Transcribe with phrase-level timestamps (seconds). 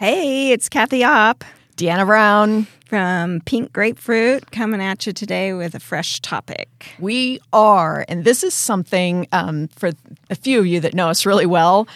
[0.00, 1.44] Hey, it's Kathy Opp
[1.76, 2.66] Deanna Brown.
[2.86, 6.94] from Pink Grapefruit coming at you today with a fresh topic.
[6.98, 9.90] We are, and this is something um, for
[10.30, 11.86] a few of you that know us really well.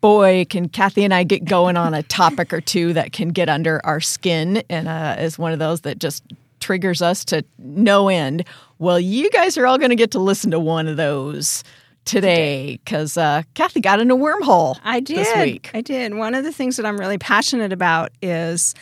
[0.00, 3.48] Boy, can Kathy and I get going on a topic or two that can get
[3.48, 6.22] under our skin and uh, is one of those that just
[6.60, 8.44] triggers us to no end.
[8.78, 11.64] Well, you guys are all going to get to listen to one of those
[12.04, 15.18] today because uh, Kathy got in a wormhole I did.
[15.18, 15.70] this week.
[15.74, 16.14] I did.
[16.14, 18.74] One of the things that I'm really passionate about is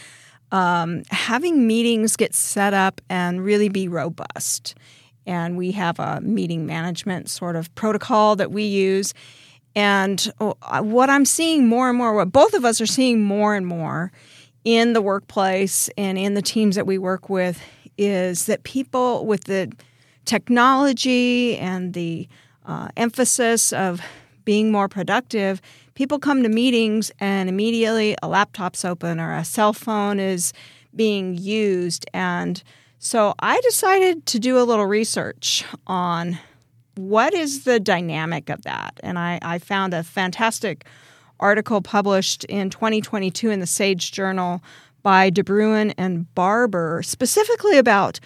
[0.52, 4.74] um, having meetings get set up and really be robust.
[5.27, 9.12] And we have a meeting management sort of protocol that we use.
[9.74, 13.55] And uh, what I'm seeing more and more, what both of us are seeing more
[13.55, 14.10] and more
[14.64, 17.60] in the workplace and in the teams that we work with,
[17.98, 19.70] is that people with the
[20.24, 22.28] technology and the
[22.68, 24.00] uh, emphasis of
[24.45, 25.61] being more productive,
[25.94, 30.52] people come to meetings and immediately a laptop's open or a cell phone is
[30.94, 32.06] being used.
[32.14, 32.62] And
[32.98, 36.39] so I decided to do a little research on
[36.94, 39.00] what is the dynamic of that.
[39.02, 40.84] And I, I found a fantastic
[41.41, 44.62] article published in 2022 in the Sage Journal
[45.02, 48.19] by De Bruin and Barber, specifically about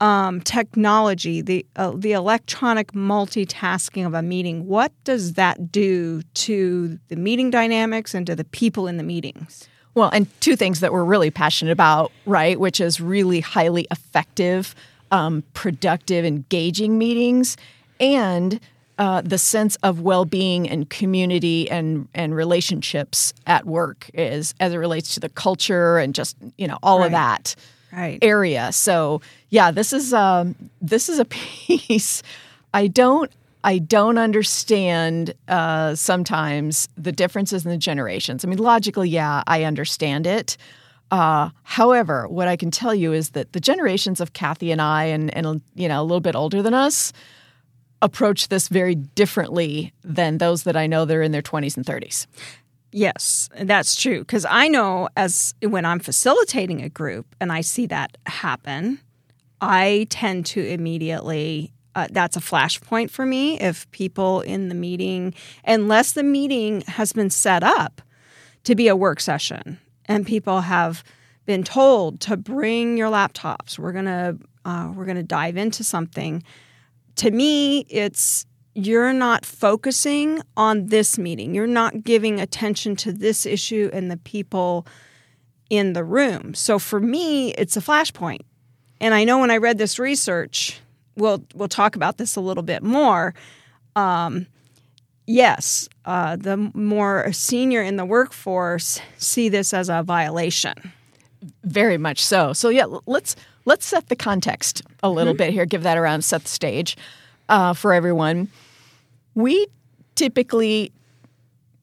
[0.00, 4.66] um, technology, the uh, the electronic multitasking of a meeting.
[4.66, 9.68] What does that do to the meeting dynamics and to the people in the meetings?
[9.94, 12.58] Well, and two things that we're really passionate about, right?
[12.58, 14.74] Which is really highly effective,
[15.10, 17.56] um, productive, engaging meetings,
[17.98, 18.60] and
[18.98, 24.76] uh, the sense of well-being and community and and relationships at work is as it
[24.76, 27.06] relates to the culture and just you know all Right.
[27.06, 27.54] of that
[27.92, 28.18] Right.
[28.22, 28.72] area.
[28.72, 32.22] So yeah, this is um, this is a piece
[32.72, 33.30] I don't
[33.62, 38.44] I don't understand uh, sometimes the differences in the generations.
[38.44, 40.56] I mean, logically, yeah, I understand it.
[41.10, 45.04] Uh, however, what I can tell you is that the generations of Kathy and I,
[45.04, 47.12] and and you know a little bit older than us,
[48.00, 51.84] approach this very differently than those that I know that are in their twenties and
[51.84, 52.26] thirties.
[52.92, 54.20] Yes, that's true.
[54.20, 59.00] Because I know as when I'm facilitating a group and I see that happen,
[59.60, 61.72] I tend to immediately.
[61.96, 65.34] Uh, that's a flashpoint for me if people in the meeting,
[65.64, 68.00] unless the meeting has been set up
[68.62, 71.02] to be a work session and people have
[71.46, 73.78] been told to bring your laptops.
[73.78, 76.44] We're gonna uh, we're gonna dive into something.
[77.16, 81.54] To me, it's you're not focusing on this meeting.
[81.54, 84.86] You're not giving attention to this issue and the people
[85.68, 86.54] in the room.
[86.54, 88.40] So for me, it's a flashpoint.
[89.00, 90.80] And I know when I read this research,
[91.16, 93.34] we'll we'll talk about this a little bit more.
[93.96, 94.46] Um,
[95.26, 100.92] yes, uh, the more senior in the workforce see this as a violation.
[101.64, 102.52] Very much so.
[102.52, 105.64] So yeah, let's let's set the context a little bit here.
[105.64, 106.96] Give that around, set the stage
[107.50, 108.48] uh, for everyone.
[109.34, 109.66] We
[110.14, 110.92] typically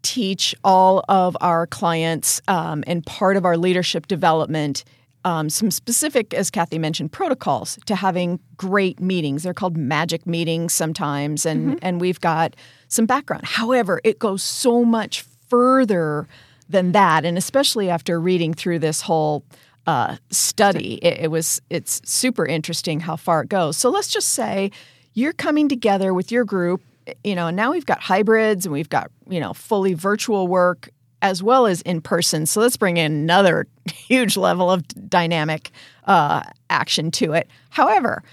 [0.01, 4.83] teach all of our clients um, and part of our leadership development
[5.25, 9.43] um, some specific, as Kathy mentioned, protocols to having great meetings.
[9.43, 12.55] They're called magic meetings sometimes, and and we've got
[12.87, 13.43] some background.
[13.45, 16.29] However, it goes so much further
[16.69, 19.43] than that, and especially after reading through this whole
[19.85, 23.75] uh, study, it, it was it's super interesting how far it goes.
[23.75, 24.71] So let's just say
[25.17, 26.81] you're coming together with your group
[27.23, 30.89] you know, now we've got hybrids and we've got, you know, fully virtual work
[31.21, 32.45] as well as in person.
[32.45, 35.71] So let's bring in another huge level of dynamic
[36.05, 37.47] uh, action to it.
[37.69, 38.23] However,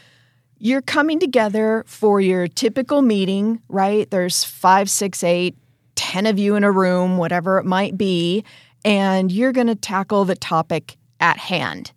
[0.58, 4.10] you're coming together for your typical meeting, right?
[4.10, 5.56] There's five, six, eight,
[5.94, 8.44] ten of you in a room, whatever it might be,
[8.84, 11.92] and you're going to tackle the topic at hand.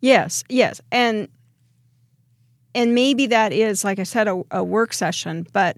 [0.00, 1.28] Yes, yes, and
[2.74, 5.46] and maybe that is, like I said, a, a work session.
[5.52, 5.76] But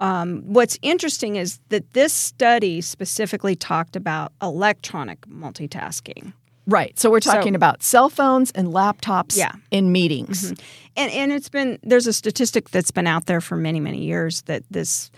[0.00, 6.32] um, what's interesting is that this study specifically talked about electronic multitasking,
[6.66, 6.96] Right.
[6.98, 9.52] So we're talking So- about cell phones and laptops Yeah.
[9.72, 10.50] in meetings.
[10.96, 14.42] and and it's been there's a statistic that's been out there for many many years
[14.42, 15.10] that this.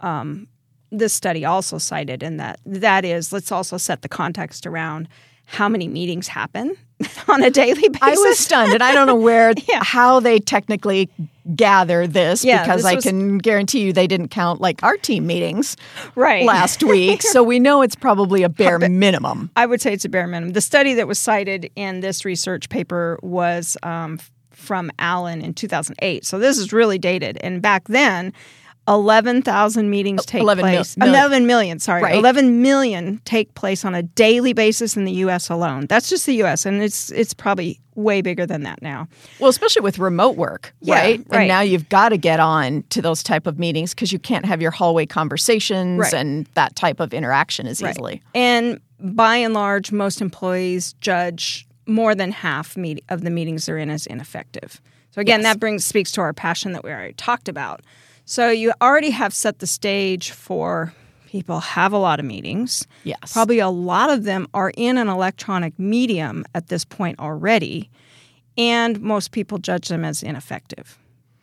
[0.00, 0.48] Um,
[0.90, 5.06] this study also cited, and that that is, let's also set the context around
[5.44, 6.76] how many meetings happen
[7.28, 8.02] on a daily basis.
[8.02, 9.82] I was stunned, and I don't know where Yeah.
[9.84, 11.08] how they technically
[11.54, 14.96] gather this Yeah, because this I was- can guarantee you they didn't count like our
[14.96, 15.76] team meetings
[16.14, 19.50] right last week, so we know it's probably a bare minimum.
[19.56, 20.52] I would say it's a bare minimum.
[20.52, 24.18] The study that was cited in this research paper was um,
[24.50, 26.26] from Allen in 2008.
[26.26, 27.38] So this is really dated.
[27.42, 28.32] And back then,
[28.88, 30.96] 11,000 meetings take 11 place.
[30.96, 31.14] million.
[31.14, 32.02] 11 million, sorry.
[32.02, 32.14] Right.
[32.14, 35.86] 11 million take place on a daily basis in the US alone.
[35.88, 39.08] That's just the US and it's it's probably way bigger than that now.
[39.40, 41.26] Well, especially with remote work, Yeah, right?
[41.28, 41.40] right.
[41.40, 44.44] And now you've got to get on to those type of meetings because you can't
[44.46, 46.14] have your hallway conversations Right.
[46.14, 47.90] and that type of interaction as Right.
[47.90, 48.22] easily.
[48.34, 53.78] And by and large most employees judge more than half meet- of the meetings they're
[53.78, 54.80] in as ineffective.
[55.10, 57.80] So again, that brings speaks to our passion that we already talked about.
[58.30, 60.92] So you already have set the stage for
[61.28, 62.86] people have a lot of meetings.
[63.04, 63.32] Yes.
[63.32, 67.88] Probably a lot of them are in an electronic medium at this point already,
[68.58, 70.98] and most people judge them as ineffective.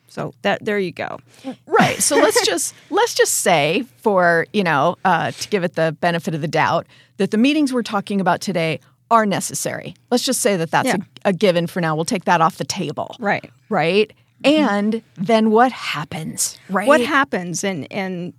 [0.09, 1.17] So that there you go.
[1.65, 1.99] Right.
[2.03, 6.35] So let's just let's just say, for you know, uh, to give it the benefit
[6.35, 6.85] of the doubt,
[7.17, 8.79] that the meetings we're talking about today
[9.09, 9.95] are necessary.
[10.11, 10.97] Let's just say that that's Yeah.
[11.25, 11.95] a, a given for now.
[11.95, 13.15] We'll take that off the table.
[13.19, 13.51] Right.
[13.69, 14.13] Right.
[14.45, 16.57] And then what happens?
[16.69, 16.87] Right.
[16.87, 18.33] What happens and and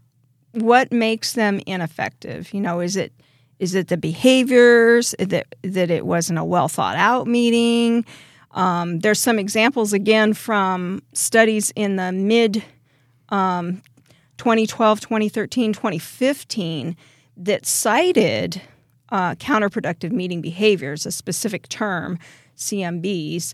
[0.53, 2.53] what makes them ineffective?
[2.55, 3.13] You know, is it
[3.59, 8.05] is it the behaviors that that it wasn't a well thought out meeting?
[8.53, 12.65] Um, there's some examples again from studies in the mid
[13.29, 13.83] um,
[14.39, 16.97] 2012, 2013, 2015
[17.37, 18.63] that cited
[19.11, 22.19] uh, counterproductive meeting behaviors, a specific term,
[22.57, 23.53] CMBs.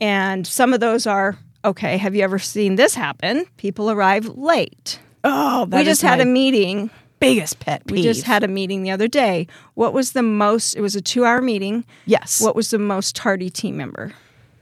[0.00, 3.44] And some of those are okay, have you ever seen this happen?
[3.56, 4.98] People arrive late.
[5.24, 6.90] Oh, that we just had a meeting.
[7.18, 7.96] biggest pet peeve.
[7.96, 9.46] We just had a meeting the other day.
[9.74, 10.74] What was the most?
[10.76, 11.84] It was a two hour meeting.
[12.06, 12.40] yes.
[12.40, 14.12] What was the most tardy team member?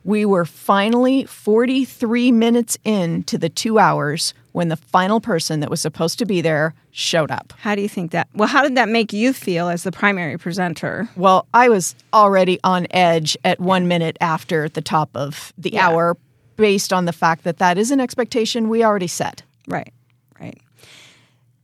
[0.06, 5.80] we were finally 43 minutes into the two hours when the final person that was
[5.80, 7.54] supposed to be there showed up.
[7.58, 8.28] How do you think that?
[8.34, 11.08] Well, how did that make you feel as the primary presenter?
[11.16, 15.88] Well, I was already on edge at one minute after the top of the Yeah.
[15.88, 16.18] hour
[16.56, 19.42] based on the fact that that is an expectation we already set.
[19.68, 19.92] Right,
[20.40, 20.58] right.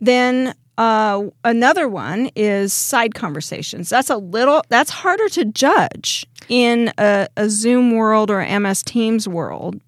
[0.00, 3.88] Then uh, another one is side conversations.
[3.90, 9.28] That's a little, that's harder to judge in a, a Zoom world or MS Teams
[9.28, 9.78] world,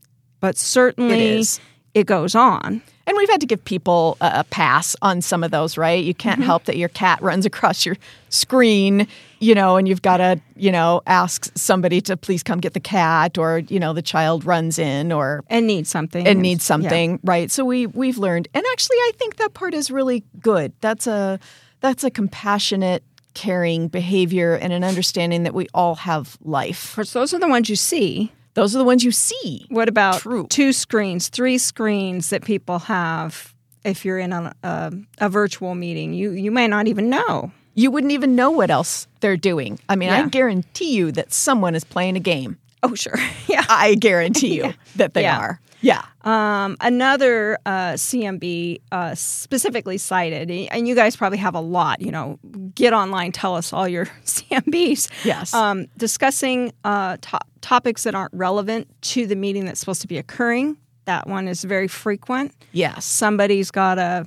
[0.40, 1.60] but certainly It
[1.94, 2.80] it goes on.
[3.06, 6.02] And we've had to give people a a pass on some of those, right?
[6.04, 6.18] You Mm-hmm.
[6.28, 7.96] can't help that your cat runs across your
[8.28, 9.06] screen,
[9.42, 12.80] you know, and you've got to, you know, ask somebody to please come get the
[12.80, 16.26] cat or, you know, the child runs in or And need something.
[16.26, 16.68] and needs Yeah.
[16.68, 17.50] something, right?
[17.50, 18.48] So we we've learned.
[18.54, 20.72] And actually I think that part is really good.
[20.80, 21.38] That's a
[21.80, 23.02] that's a compassionate
[23.34, 26.90] caring behavior and an understanding that we all have life.
[26.90, 28.30] Of course, those are the ones you see.
[28.54, 29.64] Those are the ones you see.
[29.70, 30.46] What about True.
[30.50, 33.54] two screens, three screens that people have
[33.84, 36.12] if you're in a, a, a virtual meeting?
[36.12, 37.50] You, you may not even know.
[37.74, 39.78] You wouldn't even know what else they're doing.
[39.88, 42.58] I mean, I guarantee you that someone is playing a game.
[42.82, 43.14] Oh, sure.
[43.48, 43.64] yeah.
[43.68, 45.38] I guarantee you that they Yeah.
[45.38, 45.60] are.
[45.80, 46.02] Yeah.
[46.22, 52.00] Um, another uh, CMB uh, specifically cited, and you guys probably have a lot.
[52.00, 52.38] You know,
[52.76, 55.08] get online, tell us all your CMBs.
[55.24, 55.52] Yes.
[55.52, 60.18] Um, discussing uh, to- topics that aren't relevant to the meeting that's supposed to be
[60.18, 60.76] occurring.
[61.06, 62.54] That one is very frequent.
[62.70, 63.04] Yes.
[63.04, 64.26] Somebody's got a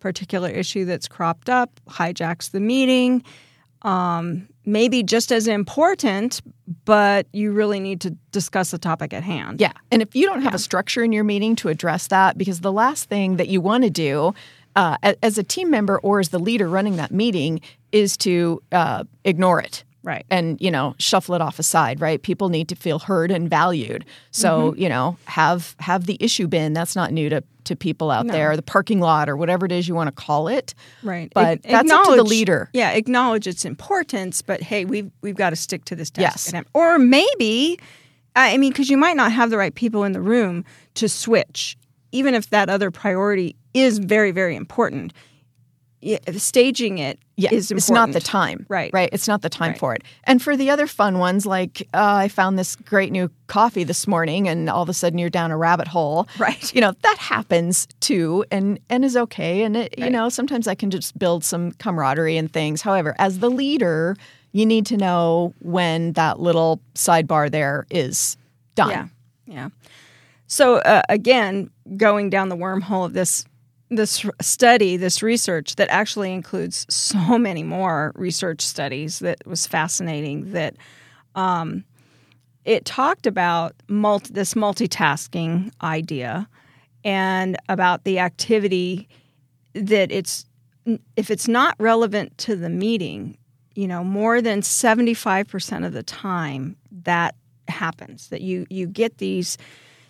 [0.00, 3.22] particular issue that's cropped up, hijacks the meeting.
[3.82, 6.40] Um, maybe just as important,
[6.84, 9.60] but you really need to discuss the topic at hand.
[9.60, 9.72] Yeah.
[9.92, 12.72] And if you don't have a structure in your meeting to address that, because the
[12.72, 14.34] last thing that you want to do
[14.74, 17.60] uh, as a team member or as the leader running that meeting
[17.92, 19.84] is to uh, ignore it.
[20.08, 20.24] Right.
[20.30, 22.22] And, you know, shuffle it off aside, right?
[22.22, 24.06] People need to feel heard and valued.
[24.30, 24.80] So, Mm-hmm.
[24.82, 26.72] you know, have have the issue bin.
[26.72, 29.86] That's not new to, to people out there, the parking lot or whatever it is
[29.86, 30.72] you want to call it.
[31.02, 31.30] Right.
[31.34, 32.70] But Ac- that's up to the leader.
[32.72, 36.54] Yeah, acknowledge its importance, but hey, we've we've got to stick to this task.
[36.54, 36.64] Yes.
[36.72, 37.78] Or maybe,
[38.34, 41.76] I mean, because you might not have the right people in the room to switch,
[42.12, 45.12] even if that other priority is very very important.
[46.36, 47.78] Staging it is Yeah, important.
[47.78, 48.66] it's not the time.
[48.68, 48.90] Right.
[48.92, 49.08] Right.
[49.12, 49.78] It's not the time Right.
[49.78, 50.02] for it.
[50.24, 54.06] And for the other fun ones, like uh, I found this great new coffee this
[54.06, 56.28] morning, and all of a sudden you're down a rabbit hole.
[56.38, 56.74] Right.
[56.74, 59.62] You know that happens too, and and is okay.
[59.62, 62.82] And it, you know sometimes I can just build some camaraderie and things.
[62.82, 64.16] However, as the leader,
[64.52, 68.36] you need to know when that little sidebar there is
[68.74, 68.90] done.
[68.90, 69.06] Yeah,
[69.46, 69.68] yeah.
[70.46, 73.44] So uh, again, going down the wormhole of this
[73.90, 80.52] this study, this research that actually includes so many more research studies that was fascinating.
[80.52, 80.76] That
[81.34, 81.84] um,
[82.64, 86.48] it talked about multi, this multitasking idea
[87.04, 89.08] and about the activity
[89.74, 90.44] that it's
[91.16, 93.36] if it's not relevant to the meeting,
[93.74, 97.34] you know, more than 75% of the time that
[97.68, 99.58] happens that you you get these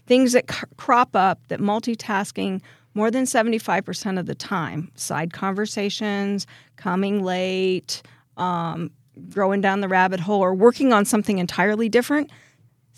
[0.06, 2.60] things that crop up that multitasking
[2.94, 8.02] more than 75% of the time, side conversations, coming late,
[8.36, 8.90] um,
[9.30, 12.30] going down the rabbit hole, or working on something entirely different,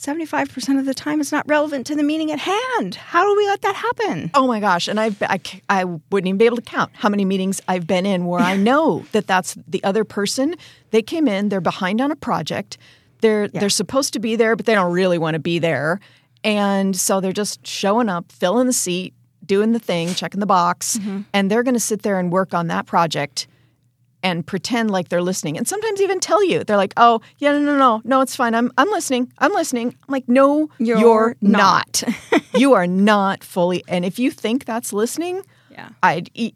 [0.00, 2.94] 75% of the time it's not relevant to the meeting at hand.
[2.94, 4.30] How do we let that happen?
[4.32, 4.88] Oh my gosh.
[4.88, 8.06] And I've, I, I wouldn't even be able to count how many meetings I've been
[8.06, 10.54] in where I know that that's the other person.
[10.90, 12.78] They came in, they're behind on a project.
[13.20, 13.60] They're, yeah.
[13.60, 16.00] they're supposed to be there, but they don't really want to be there.
[16.42, 19.12] And so they're just showing up, filling the seat,
[19.50, 21.22] doing the thing, checking the box, mm-hmm.
[21.34, 23.48] and they're going to sit there and work on that project
[24.22, 27.58] and pretend like they're listening and sometimes even tell you they're like oh yeah no
[27.58, 31.36] no no no it's fine i'm i'm listening i'm listening i'm like no you're, you're
[31.40, 32.42] not, not.
[32.54, 36.54] you are not fully and if you think that's listening yeah i'd eat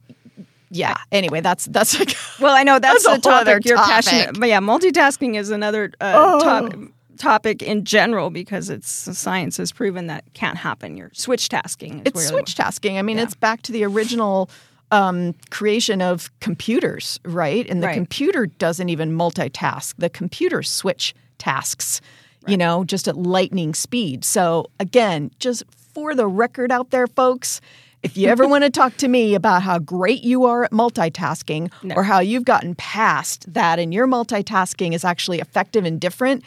[0.69, 3.93] yeah anyway that's that's like well i know that's, that's a topic you're topic.
[3.93, 6.41] passionate but yeah multitasking is another uh, oh.
[6.41, 10.97] topic topic in general because it's science has proven that can't happen.
[10.97, 12.03] You're switch tasking.
[12.05, 12.99] It's switch tasking.
[12.99, 13.25] I mean, yeah.
[13.25, 14.51] it's back to the original
[14.91, 17.69] um, creation of computers, right?
[17.69, 17.95] And the right.
[17.95, 19.95] computer doesn't even multitask.
[19.99, 22.01] The computer switch tasks,
[22.43, 22.51] right.
[22.51, 24.25] you know, just at lightning speed.
[24.25, 27.61] So again, just for the record out there, folks,
[28.05, 31.73] if you ever want to talk to me about how great you are at multitasking
[31.83, 31.95] no.
[31.97, 36.45] or how you've gotten past that and your multitasking is actually effective and different,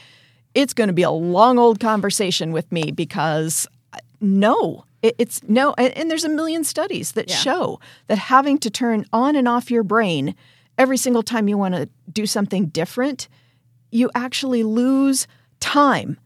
[0.58, 5.76] it's going to be a long old conversation with me because uh, no, it's no,
[5.78, 7.36] and, and, there's a million studies that yeah.
[7.36, 10.36] show that having to turn on and off your brain
[10.80, 13.28] every single time you want to do something different,
[13.92, 15.28] you actually lose
[15.60, 16.18] time.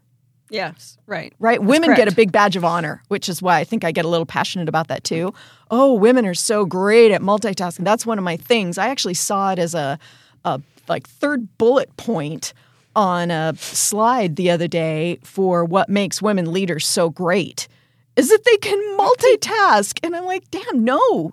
[0.48, 1.34] Yes, right.
[1.38, 1.60] Right.
[1.60, 1.98] That's women correct.
[1.98, 4.26] get a big badge of honor, which is why I think I get a little
[4.26, 5.34] passionate about that too.
[5.70, 7.84] Oh, women are so great at multitasking.
[7.84, 8.78] That's one of my things.
[8.78, 9.98] I actually saw it as a,
[10.46, 12.54] a like third bullet point
[12.94, 17.68] on a slide the other day for what makes women leaders so great
[18.16, 19.98] is that they can multitask.
[20.02, 21.32] And I'm like, damn, no,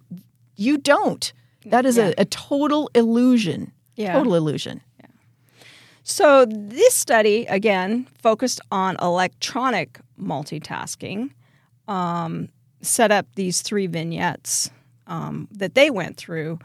[0.55, 1.31] you don't.
[1.65, 2.13] That is yeah.
[2.17, 3.71] a, a, total illusion.
[3.95, 4.13] Yeah.
[4.13, 4.81] Total illusion.
[4.99, 5.07] Yeah.
[6.03, 11.31] So this study, again, focused on electronic multitasking,
[11.87, 12.49] um,
[12.81, 14.71] set up these three vignettes
[15.07, 16.59] um, that they went through,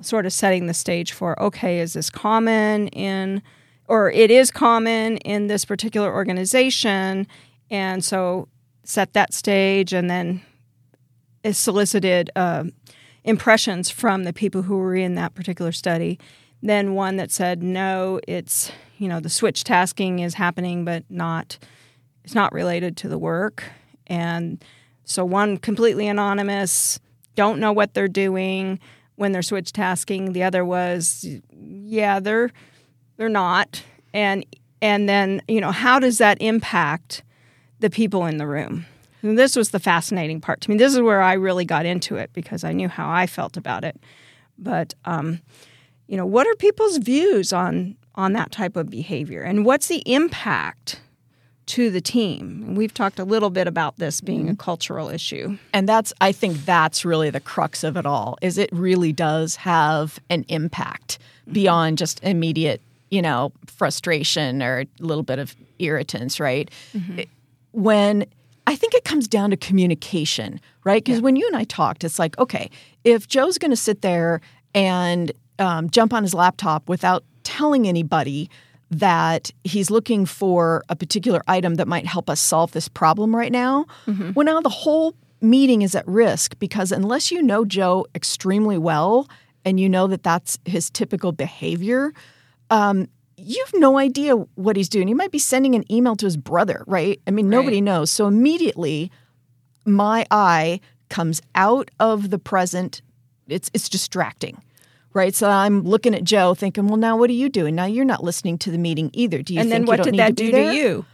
[0.00, 3.42] sort of setting the stage for okay, is this common in,
[3.88, 7.26] or it is common in this particular organization?
[7.70, 8.48] And so
[8.84, 10.42] set that stage and then
[11.52, 12.64] solicited uh,
[13.24, 16.18] impressions from the people who were in that particular study.
[16.62, 21.58] Then one that said, no, it's, you know, the switch tasking is happening, but not,
[22.24, 23.64] it's not related to the work.
[24.06, 24.64] And
[25.04, 26.98] so one completely anonymous,
[27.34, 28.80] don't know what they're doing
[29.16, 30.32] when they're switch tasking.
[30.32, 32.50] The other was, yeah, they're,
[33.16, 33.82] they're not.
[34.12, 34.44] And,
[34.80, 37.22] and then, you know, how does that impact
[37.80, 38.86] the people in the room.
[39.22, 40.76] And this was the fascinating part to me.
[40.76, 43.84] This is where I really got into it because I knew how I felt about
[43.84, 43.96] it.
[44.58, 45.40] But um,
[46.06, 50.02] you know, what are people's views on on that type of behavior, and what's the
[50.10, 51.00] impact
[51.66, 52.64] to the team?
[52.66, 54.60] And we've talked a little bit about this being a mm-hmm.
[54.60, 58.38] cultural issue, and that's I think that's really the crux of it all.
[58.40, 61.52] Is it really does have an impact mm-hmm.
[61.52, 66.70] beyond just immediate you know frustration or a little bit of irritants, right?
[66.94, 67.22] Mm-hmm.
[67.72, 68.26] When
[68.66, 71.02] I think it comes down to communication, right?
[71.04, 71.24] Because yeah.
[71.24, 72.70] when you and I talked, it's like, okay,
[73.04, 74.40] if Joe's going to sit there
[74.74, 78.50] and um, jump on his laptop without telling anybody
[78.90, 83.52] that he's looking for a particular item that might help us solve this problem right
[83.52, 84.32] now, mm-hmm.
[84.32, 89.28] well, now the whole meeting is at risk because unless you know Joe extremely well
[89.64, 92.12] and you know that that's his typical behavior,
[92.70, 95.08] um, you have no idea what he's doing.
[95.08, 97.20] He might be sending an email to his brother, right?
[97.26, 97.82] I mean, nobody right.
[97.82, 98.10] knows.
[98.10, 99.10] So immediately,
[99.84, 103.02] my eye comes out of the present.
[103.48, 104.62] It's it's distracting,
[105.12, 105.34] right?
[105.34, 107.74] So I'm looking at Joe, thinking, well, now what are you doing?
[107.74, 109.42] Now you're not listening to the meeting either.
[109.42, 109.60] Do you?
[109.60, 111.04] And then what did that do to you?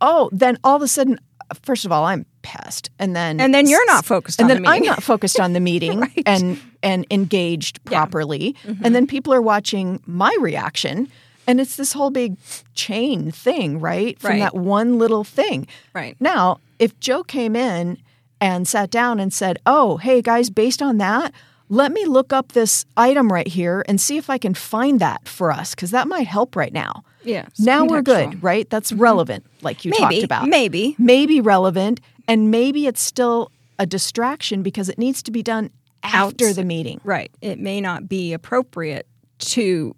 [0.00, 1.18] Oh, then all of a sudden,
[1.62, 4.68] first of all, I'm pissed, and then and then you're not focused, and then the
[4.68, 6.22] I'm not focused on the meeting right.
[6.26, 8.72] and and engaged properly, yeah.
[8.72, 8.84] mm-hmm.
[8.84, 11.10] and then people are watching my reaction
[11.50, 12.36] and it's this whole big
[12.74, 14.16] chain thing, right?
[14.20, 14.38] From right.
[14.38, 15.66] that one little thing.
[15.92, 16.16] Right.
[16.20, 17.98] Now, if Joe came in
[18.40, 21.32] and sat down and said, Oh, hey guys, based on that,
[21.70, 25.26] let me look up this item right here and see if I can find that
[25.26, 27.04] for us, because that might help right now.
[27.22, 27.46] Yeah.
[27.58, 28.68] Now we're good, right?
[28.68, 29.02] That's mm-hmm.
[29.02, 30.48] relevant, like you maybe, talked about.
[30.48, 30.96] Maybe.
[30.98, 32.00] Maybe relevant.
[32.26, 35.70] And maybe it's still a distraction because it needs to be done
[36.02, 37.00] after Outs- the meeting.
[37.04, 37.30] Right.
[37.40, 39.06] It may not be appropriate
[39.38, 39.94] to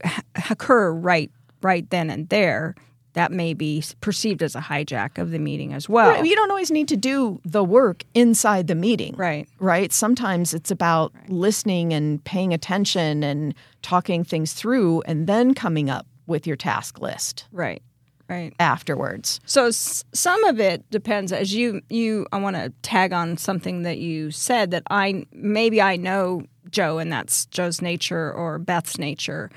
[0.50, 1.30] occur right
[1.62, 2.74] right then and there
[3.14, 6.10] that may be perceived as a hijack of the meeting as well.
[6.10, 9.14] Right, You don't always need to do the work inside the meeting.
[9.16, 9.48] Right.
[9.58, 9.92] Right.
[9.92, 16.06] Sometimes it's about listening and paying attention and talking things through and then coming up
[16.26, 17.82] with your task list Right.
[18.28, 18.54] Right.
[18.58, 19.40] afterwards.
[19.44, 21.32] So s- some of it depends.
[21.32, 25.82] As you you, I want to tag on something that you said that I maybe
[25.82, 29.50] I know Joe, and that's Joe's nature or Beth's nature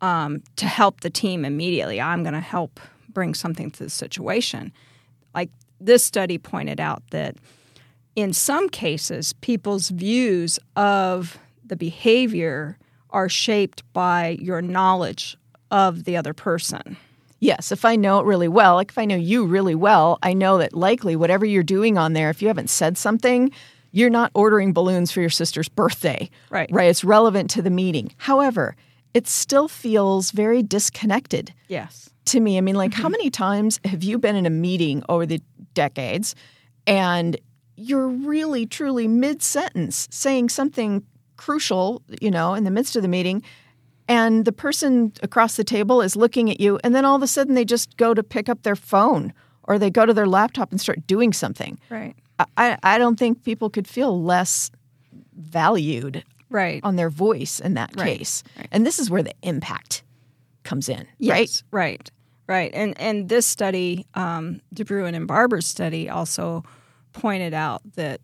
[0.00, 2.00] um, to help the team immediately.
[2.00, 4.72] I'm going to help bring something to the situation.
[5.34, 7.36] Like this study pointed out that
[8.16, 12.76] in some cases, people's views of the behavior
[13.10, 15.36] are shaped by your knowledge
[15.70, 16.96] of the other person.
[17.38, 20.34] Yes, if I know it really well, like if I know you really well, I
[20.34, 23.50] know that likely whatever you're doing on there, if you haven't said something,
[23.92, 26.28] you're not ordering balloons for your sister's birthday.
[26.50, 26.68] Right.
[26.70, 26.90] Right.
[26.90, 28.12] It's relevant to the meeting.
[28.18, 28.76] However,
[29.14, 32.10] it still feels very disconnected Yes.
[32.26, 32.58] to me.
[32.58, 33.12] I mean, like, how mm-hmm.
[33.12, 35.40] many times have you been in a meeting over the
[35.74, 36.34] decades
[36.86, 37.36] and
[37.76, 41.04] you're really, truly mid sentence saying something
[41.36, 43.42] crucial, you know, in the midst of the meeting,
[44.06, 47.26] and the person across the table is looking at you, and then all of a
[47.26, 49.32] sudden they just go to pick up their phone
[49.64, 51.78] or they go to their laptop and start doing something.
[51.88, 52.14] Right.
[52.38, 54.70] I- I, I don't think people could feel less
[55.34, 56.80] valued Right.
[56.82, 58.42] on their voice in that Right, case.
[58.70, 60.02] And this is where the impact
[60.64, 61.06] comes in, right?
[61.18, 62.10] Yes, right,
[62.46, 62.70] right.
[62.74, 66.64] And and this study, um, DeBruin and Barber's study, also
[67.12, 68.20] pointed out that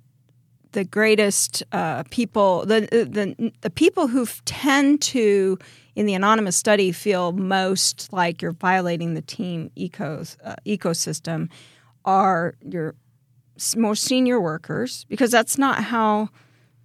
[0.73, 5.59] the greatest uh, people, the, the the people who tend to,
[5.95, 11.49] in the anonymous study, feel most like you're violating the team ecos, uh, ecosystem,
[12.05, 12.95] are your
[13.75, 16.29] most senior workers because that's not how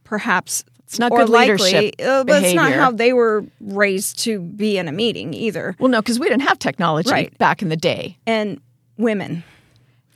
[0.05, 4.41] perhaps It's not good leadership likely, uh, but it's not how they were raised to
[4.41, 5.73] be in a meeting either.
[5.79, 7.37] Well, no, because we didn't have technology Right.
[7.37, 8.17] back in the day.
[8.27, 8.59] And
[8.97, 9.45] women,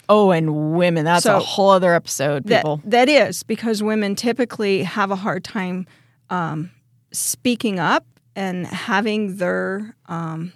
[0.09, 1.05] Oh, and women.
[1.05, 2.81] That's So- a whole other episode, that people.
[2.83, 5.87] that is because women typically have a hard time
[6.29, 6.71] um,
[7.13, 10.51] speaking up and having their um,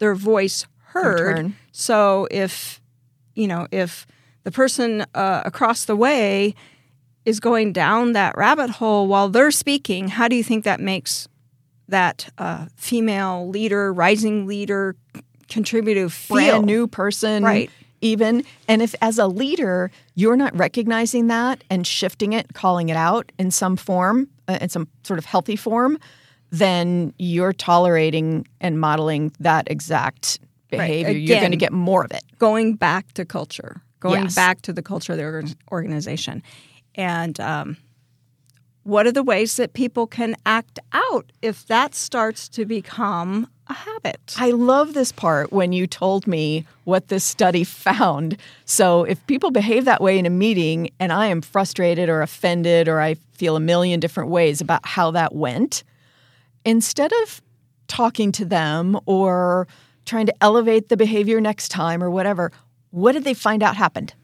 [0.00, 1.50] their voice heard.
[1.72, 2.80] So if
[3.34, 4.06] you know if
[4.44, 6.54] the person uh, across the way
[7.24, 11.28] is going down that rabbit hole while they're speaking, how do you think that makes
[11.88, 14.96] that uh, female leader, rising leader,
[15.48, 16.36] contributor feel?
[16.36, 17.44] Brand new person.
[17.44, 17.70] Right.
[18.00, 18.44] Even.
[18.66, 23.30] And if as a leader, you're not recognizing that and shifting it, calling it out
[23.38, 25.98] in some form, uh, in some sort of healthy form,
[26.50, 31.12] then you're tolerating and modeling that exact behavior.
[31.12, 32.24] You're going to get more of it.
[32.38, 34.34] going back to culture, going Yes.
[34.34, 36.42] back to the culture of the organization.
[36.94, 37.76] And um,
[38.84, 43.72] what are the ways that people can act out if that starts to become a
[43.72, 44.34] habit?
[44.36, 48.36] I love this part when you told me what this study found.
[48.64, 52.88] So, if people behave that way in a meeting and I am frustrated or offended
[52.88, 55.84] or I feel a million different ways about how that went,
[56.64, 57.40] instead of
[57.86, 59.68] talking to them or
[60.04, 62.50] trying to elevate the behavior next time or whatever,
[62.90, 64.14] what did they find out happened?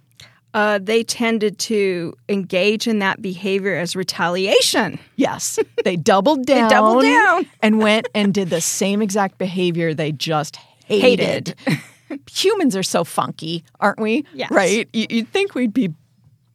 [0.55, 4.99] Uh, they tended to engage in that behavior as retaliation.
[5.17, 6.71] Yes, they doubled down.
[6.71, 7.47] doubled down.
[7.63, 10.57] and went and did the same exact behavior they just
[10.87, 11.55] hated.
[12.31, 14.25] Humans are so funky, aren't we?
[14.33, 14.51] Yes.
[14.51, 14.89] Right?
[14.95, 15.93] You- You'd think we'd be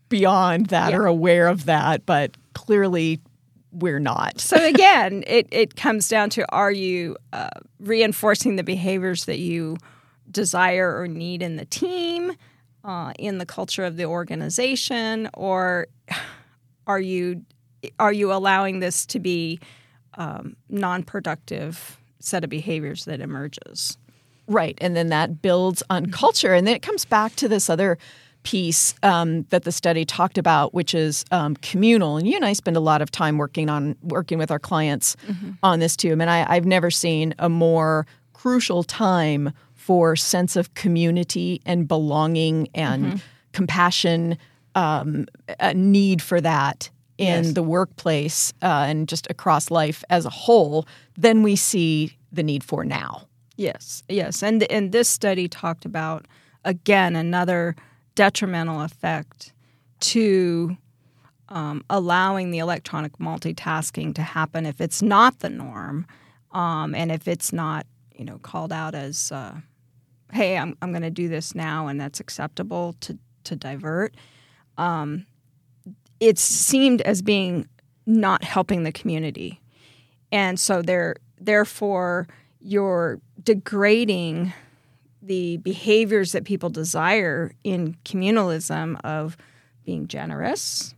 [0.09, 0.97] beyond that Yeah.
[0.97, 3.19] or aware of that, but clearly
[3.71, 4.39] we're not.
[4.39, 9.77] So again, it, it comes down to are you uh, reinforcing the behaviors that you
[10.31, 12.33] desire or need in the team,
[12.83, 15.87] uh, in the culture of the organization, or
[16.87, 17.45] are you
[17.99, 19.59] are you allowing this to be
[20.13, 23.97] um, non-productive set of behaviors that emerges?
[24.47, 24.77] Right.
[24.79, 26.53] And then that builds on culture.
[26.53, 27.97] And then it comes back to this other
[28.43, 32.17] piece um, that the study talked about, which is um, communal.
[32.17, 35.15] And you and I spend a lot of time working on working with our clients
[35.63, 36.11] on this too.
[36.11, 39.53] I mean, I, I've never seen a more crucial time
[39.85, 44.37] for sense of community and belonging and compassion,
[44.75, 45.25] um,
[45.59, 47.53] a need for that in Yes.
[47.53, 52.63] the workplace uh, and just across life as a whole than we see the need
[52.63, 53.27] for now.
[53.55, 56.25] Yes, yes, and and this study talked about
[56.65, 57.75] again another
[58.15, 59.53] detrimental effect
[59.99, 60.75] to
[61.49, 66.07] um, allowing the electronic multitasking to happen if it's not the norm,
[66.51, 69.53] um, and if it's not you know called out as, uh,
[70.33, 74.15] hey, I'm I'm going to do this now, and that's acceptable to to divert.
[74.77, 75.25] Um,
[76.19, 77.67] it seemed as being
[78.05, 79.61] not helping the community,
[80.31, 82.27] and so there therefore
[82.59, 84.53] you're degrading
[85.21, 89.37] the behaviors that people desire in communalism of
[89.85, 90.95] being generous,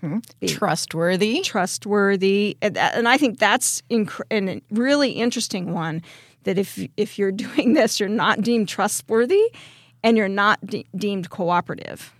[0.00, 1.40] being Trustworthy.
[1.42, 6.02] trustworthy, and, and I think that's inc- a really interesting one.
[6.44, 9.42] That if if you're doing this, you're not deemed trustworthy,
[10.02, 12.12] and you're not de- deemed cooperative.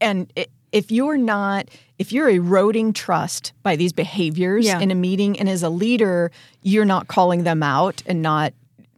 [0.00, 0.32] and
[0.72, 4.80] if you're not if you're eroding trust by these behaviors Yeah.
[4.80, 6.30] in a meeting and as a leader
[6.62, 8.52] you're not calling them out and not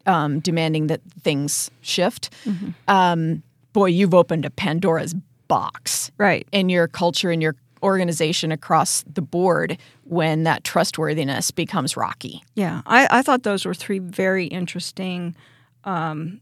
[0.06, 2.70] um, demanding that things shift Mm-hmm.
[2.86, 5.14] um, boy you've opened a pandora's
[5.48, 6.46] box Right.
[6.52, 12.82] in your culture and your organization across the board when that trustworthiness becomes rocky Yeah,
[12.86, 15.36] I, I thought those were three very interesting
[15.84, 16.40] um,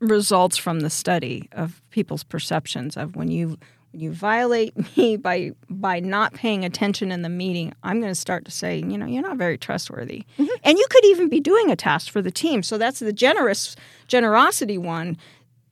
[0.00, 3.58] results from the study of people's perceptions of when you
[3.92, 8.20] when you violate me by by not paying attention in the meeting, I'm going to
[8.20, 11.70] start to say, you know, you're not very trustworthy, and you could even be doing
[11.70, 12.62] a task for the team.
[12.62, 15.16] So that's the generous generosity one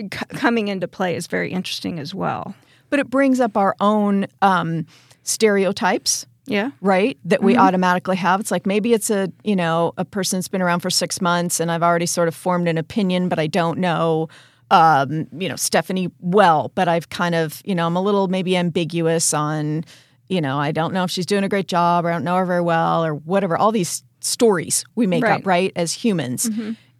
[0.00, 2.54] c- coming into play is very interesting as well.
[2.90, 4.86] But it brings up our own um,
[5.22, 8.40] stereotypes Yeah, right that we automatically have.
[8.40, 11.60] It's like maybe it's a you know a person that's been around for six months
[11.60, 14.28] and i've already sort of formed an opinion but i don't know
[14.70, 18.56] um, you know stephanie well but i've kind of you know i'm a little maybe
[18.56, 19.84] ambiguous on
[20.28, 22.36] you know i don't know if she's doing a great job or i don't know
[22.36, 23.56] her very well or whatever.
[23.56, 25.40] All these stories we make Right.
[25.40, 25.72] up right.
[25.76, 26.50] as humans.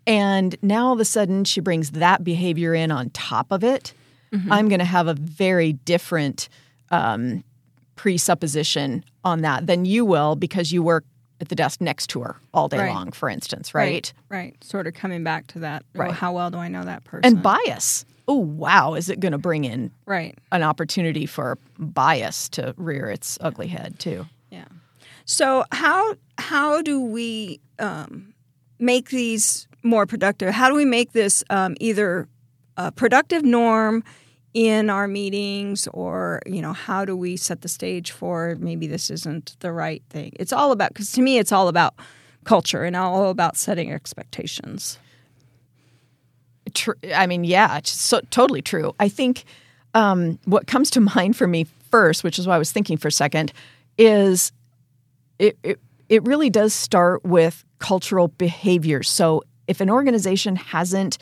[0.07, 3.93] And now all of a sudden she brings that behavior in on top of it
[4.51, 6.49] i'm going to have a very different
[6.91, 7.43] um,
[7.97, 11.05] presupposition on that than you will because you work
[11.41, 12.95] at the desk next to her all day Right.
[12.95, 14.13] long, for instance, right?
[14.29, 14.57] right.
[14.65, 15.85] Sort of coming back to that.
[15.95, 16.13] oh, Right.
[16.13, 17.25] how well do I know that person?
[17.25, 18.05] And bias.
[18.27, 18.95] Oh, wow.
[18.95, 20.37] Is it going to bring in right.
[20.51, 24.27] an opportunity for bias to rear its ugly head, too?
[24.51, 24.65] Yeah.
[25.27, 28.35] So how how do we um,
[28.81, 30.53] make these more productive?
[30.55, 32.27] How do we make this um, either
[32.79, 34.03] a productive norm
[34.55, 39.11] in our meetings, or you know, how do we set the stage for maybe this
[39.11, 40.33] isn't the right thing?
[40.37, 41.95] It's all about because to me, it's all about
[42.45, 44.99] culture and all about setting expectations.
[47.15, 48.95] I mean, yeah, so, totally true.
[49.01, 49.45] I think
[49.95, 53.09] um, what comes to mind for me first, which is why I was thinking for
[53.09, 53.53] a second,
[53.97, 54.53] is
[55.39, 59.03] it, it, it really does start with cultural behavior.
[59.03, 61.19] So if an organization hasn't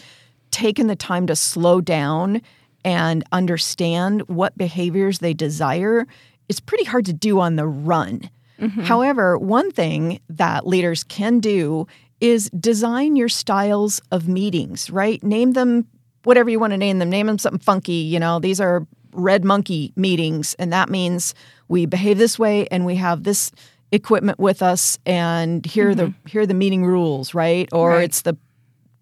[0.56, 2.40] taken the time to slow down
[2.82, 6.06] and understand what behaviors they desire,
[6.48, 8.30] it's pretty hard to do on the run.
[8.58, 8.84] Mm-hmm.
[8.84, 11.86] However, one thing that leaders can do
[12.22, 15.22] is design your styles of meetings, right?
[15.22, 15.86] Name them
[16.24, 17.10] whatever you want to name them.
[17.10, 17.92] Name them something funky.
[17.92, 21.34] You know, these are red monkey meetings, and that means
[21.68, 23.50] we behave this way and we have this
[23.92, 26.28] equipment with us, and here are the mm-hmm.
[26.28, 27.68] here are the meeting rules, right?
[27.72, 28.04] Or Right.
[28.04, 28.36] it's the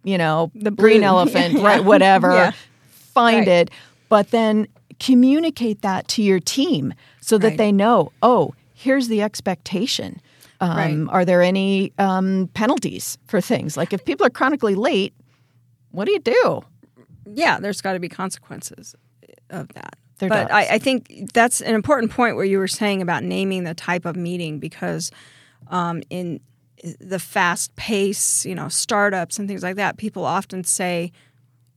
[0.05, 1.65] you know The green elephant, Yeah.
[1.67, 1.85] right?
[1.85, 2.33] Whatever.
[2.35, 2.51] Yeah.
[2.89, 3.69] Find Right.
[3.69, 3.71] it,
[4.09, 4.67] but then
[5.01, 7.59] communicate that to your team so that Right.
[7.59, 8.13] they know.
[8.23, 10.21] Oh, here's the expectation.
[10.61, 10.77] Um,
[11.09, 11.15] Right.
[11.15, 15.13] Are there any um, penalties for things like if people are chronically late?
[15.91, 16.63] What do you do?
[17.33, 18.95] yeah, there's got to be consequences
[19.51, 19.97] of that.
[20.19, 20.53] There but.
[20.53, 24.05] I, I think that's an important point where you were saying about naming the type
[24.05, 25.11] of meeting because
[25.69, 26.41] um, in
[27.01, 31.13] the fast pace, you know, startups and things like that, people often say,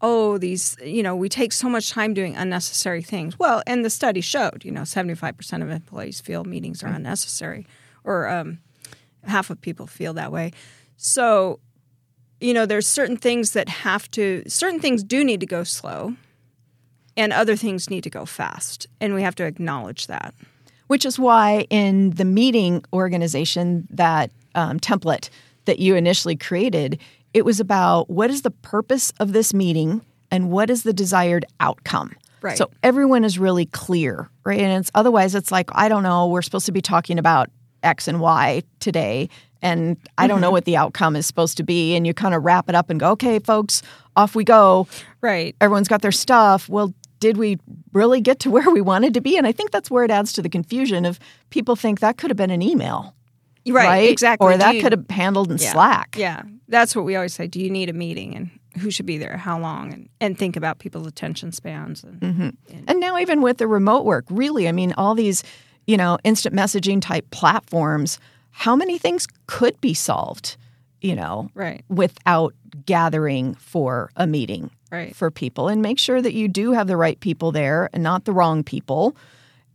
[0.02, 3.90] "Oh, these, you know, we take so much time doing unnecessary things." Well, and the
[3.90, 7.68] study showed, you know, seventy-five percent of employees feel meetings are unnecessary,
[8.04, 8.60] or um,
[9.24, 10.52] half of people feel that way.
[10.98, 11.60] So
[12.40, 16.16] you know, there's certain things that have to, certain things do need to go slow,
[17.16, 18.88] and other things need to go fast.
[19.02, 20.36] And we have to acknowledge that.
[20.86, 25.30] Which is why in the meeting organization, that um, template
[25.65, 27.00] that you initially created,
[27.34, 31.46] it was about what is the purpose of this meeting and what is the desired
[31.60, 32.13] outcome.
[32.41, 32.58] Right.
[32.58, 34.60] So everyone is really clear, right?
[34.60, 36.28] And it's otherwise it's like I don't know.
[36.28, 37.50] We're supposed to be talking about
[37.84, 39.30] X and Y today,
[39.62, 41.96] and I don't know what the outcome is supposed to be.
[41.96, 43.82] And you kind of wrap it up and go, okay, folks,
[44.15, 44.88] off we go.
[45.22, 45.56] Right.
[45.62, 46.70] everyone's got their stuff.
[46.70, 47.58] Well, did we
[47.93, 49.38] really get to where we wanted to be?
[49.38, 52.30] And I think that's where it adds to the confusion of people think that could
[52.30, 53.15] have been an email,
[53.74, 53.86] Right.
[53.88, 54.10] right?
[54.10, 54.46] Exactly.
[54.48, 55.72] Or Do that you- could have handled in yeah.
[55.72, 56.16] Slack.
[56.18, 56.44] Yeah.
[56.68, 57.48] That's what we always say.
[57.48, 58.50] Do you need a meeting and
[58.82, 62.04] who should be there, how long, and, and think about people's attention spans.
[62.04, 62.50] And, Mm-hmm.
[62.88, 65.44] And now even with the remote work, really, I mean, all these,
[65.88, 68.20] you know, instant messaging type platforms,
[68.52, 70.58] how many things could be solved,
[71.02, 71.84] you know, Right.
[71.90, 72.54] without
[72.86, 75.16] gathering for a meeting Right.
[75.16, 78.26] for people and make sure that you do have the right people there and not
[78.26, 79.16] the wrong people.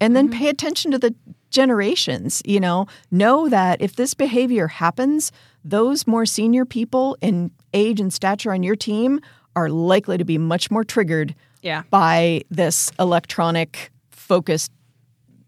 [0.02, 0.38] And then mm-hmm.
[0.38, 1.14] pay attention to the
[1.50, 5.30] generations, you know, know that if this behavior happens,
[5.64, 9.20] those more senior people in age and stature on your team
[9.54, 11.82] are likely to be much more triggered Yeah.
[11.90, 14.72] by this electronic focused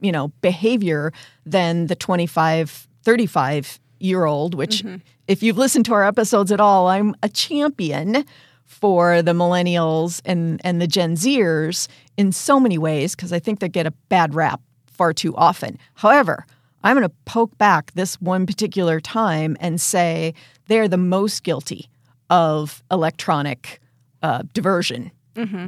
[0.01, 1.13] you know behavior
[1.47, 4.97] than the 25 35 year old which mm-hmm.
[5.27, 8.25] if you've listened to our episodes at all i'm a champion
[8.65, 13.61] for the millennials and and the gen zers in so many ways because i think
[13.61, 16.47] they get a bad rap far too often however
[16.83, 20.35] i'm going to poke back this one particular time and say
[20.69, 21.89] they're the most guilty
[22.31, 23.81] of electronic
[24.23, 25.11] uh, diversion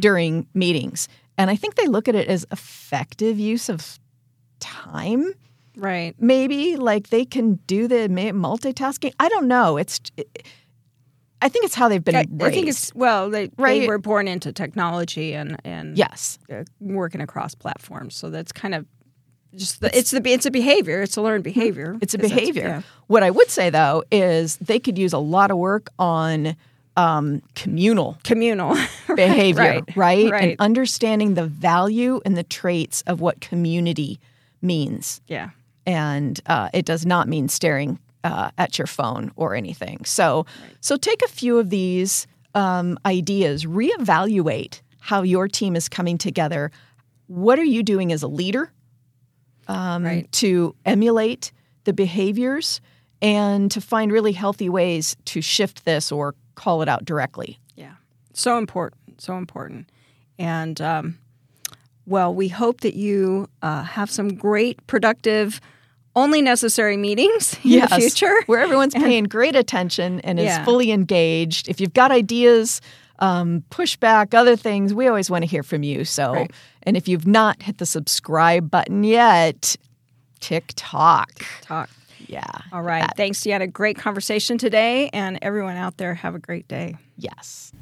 [0.01, 1.09] during meetings.
[1.37, 3.99] And I think they look at it as effective use of
[4.61, 5.33] time.
[5.77, 6.15] Right.
[6.19, 9.13] Maybe like they can do the multitasking.
[9.21, 9.77] I don't know.
[9.77, 10.01] It's.
[11.43, 12.43] I think it's how they've been I, raised.
[12.43, 13.81] I think it's well, they, Right.
[13.81, 16.39] they were born into technology and and yes.
[16.51, 18.15] uh, working across platforms.
[18.17, 18.87] So that's kind of
[19.55, 21.03] just the, it's the it's a behavior.
[21.03, 21.97] It's a learned behavior.
[22.01, 22.63] It's a behavior.
[22.63, 22.83] yeah.
[23.07, 26.57] What I would say though is they could use a lot of work on
[26.97, 28.75] um, communal Communal
[29.15, 30.31] behavior, right, right?
[30.31, 30.43] right.
[30.51, 34.19] And understanding the value and the traits of what community
[34.63, 35.21] means.
[35.29, 35.51] yeah.
[35.87, 40.05] and uh, it does not mean staring uh, at your phone or anything.
[40.05, 40.47] So,
[40.81, 46.71] so take a few of these um, ideas, reevaluate how your team is coming together.
[47.29, 48.73] What are you doing as a leader
[49.69, 50.31] um, Right.
[50.33, 51.53] to emulate
[51.85, 52.81] the behaviors
[53.23, 57.59] and to find really healthy ways to shift this or call it out directly?
[57.77, 57.95] Yeah.
[58.33, 59.21] So important.
[59.21, 59.91] So important.
[60.39, 61.19] And um,
[62.07, 65.61] well, we hope that you uh, have some great, productive,
[66.17, 68.35] only necessary meetings in the future.
[68.47, 70.65] where everyone's paying great attention and is Yeah.
[70.65, 71.69] fully engaged.
[71.69, 72.81] If you've got ideas,
[73.21, 76.05] um, pushback, other things, we always want to hear from you.
[76.05, 76.51] So, Right.
[76.83, 79.77] and if you've not hit the subscribe button yet,
[80.41, 81.31] TikTok.
[81.63, 81.91] Talk.
[82.27, 82.45] Yeah.
[82.73, 83.09] All right.
[83.17, 83.45] Thanks.
[83.47, 86.97] You had a great conversation today, and everyone out there, have a great day.
[87.17, 87.73] Yes.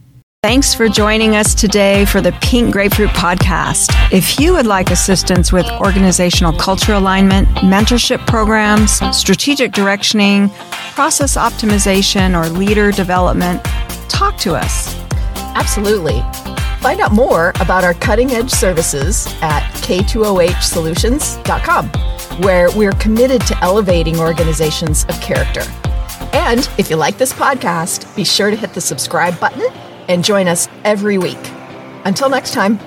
[0.45, 3.89] Thanks for joining us today for the Pink Grapefruit Podcast.
[4.13, 10.51] If you would like assistance with organizational culture alignment, mentorship programs, strategic directioning,
[10.93, 13.65] process optimization, or leader development,
[14.11, 14.95] talk to us.
[15.55, 16.21] Absolutely.
[16.81, 21.89] Find out more about our cutting edge services at k2ohsolutions.com,
[22.43, 25.63] where we're committed to elevating organizations of character.
[26.35, 29.63] And if you like this podcast, be sure to hit the subscribe button
[30.09, 31.39] and join us every week.
[32.05, 32.79] Until next time.